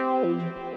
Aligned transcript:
Tchau. 0.00 0.69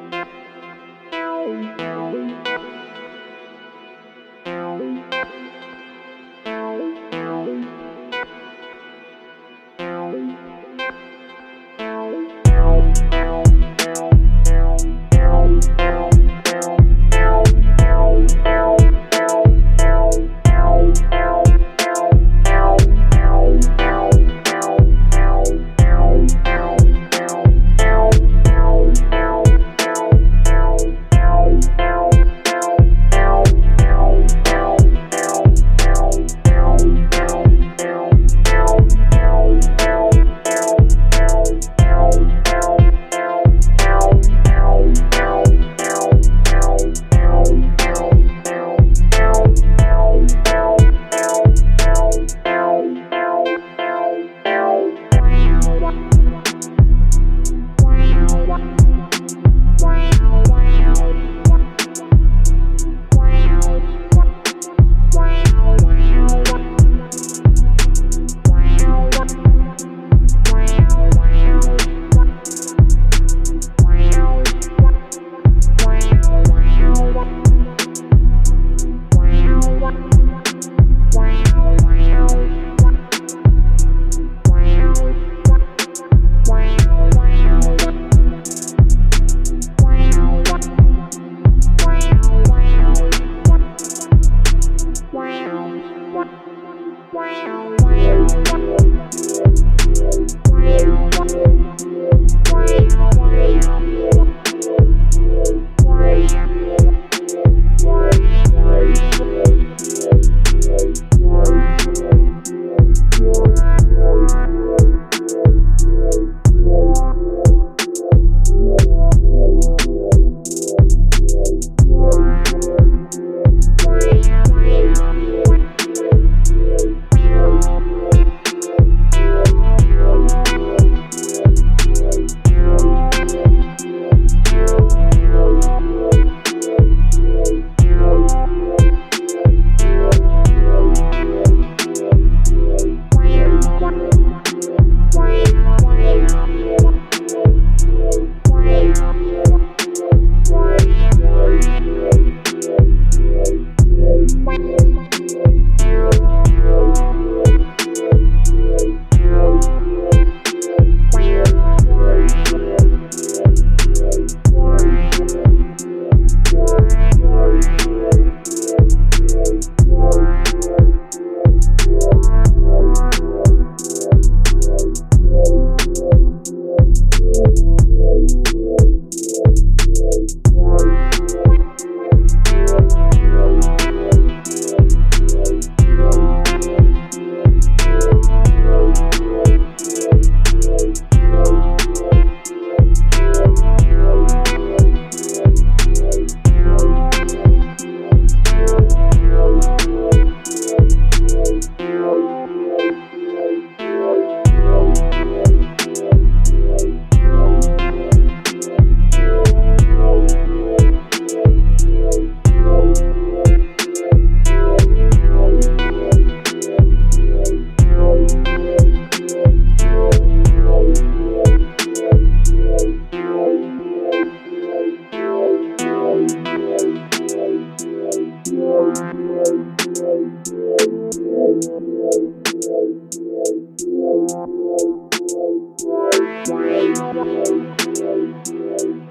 Wow. 97.13 97.82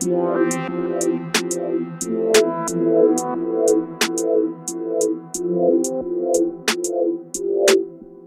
Yeah. 0.05 1.32